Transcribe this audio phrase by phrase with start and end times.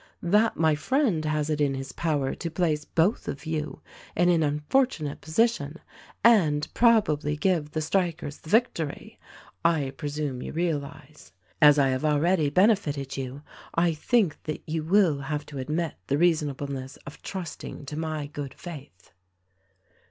[0.23, 3.83] That my friend has it in his power to place both of you
[4.15, 5.77] in an unfortunate posi tion
[6.23, 9.19] and probably give the strikers the victory,
[9.63, 11.33] I presume you realize.
[11.61, 13.43] As I have already benefited you,
[13.75, 18.55] I think that you will have to admit the reasonableness of trusting to my good
[18.55, 19.11] faith."